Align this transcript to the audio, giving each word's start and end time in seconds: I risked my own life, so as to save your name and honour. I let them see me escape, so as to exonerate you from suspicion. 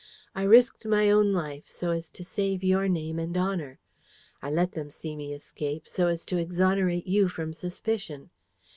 I 0.33 0.41
risked 0.41 0.83
my 0.87 1.11
own 1.11 1.31
life, 1.31 1.67
so 1.67 1.91
as 1.91 2.09
to 2.09 2.23
save 2.23 2.63
your 2.63 2.87
name 2.87 3.19
and 3.19 3.37
honour. 3.37 3.77
I 4.41 4.49
let 4.49 4.71
them 4.71 4.89
see 4.89 5.15
me 5.15 5.31
escape, 5.31 5.87
so 5.87 6.07
as 6.07 6.25
to 6.25 6.37
exonerate 6.37 7.05
you 7.05 7.27
from 7.27 7.53
suspicion. 7.53 8.31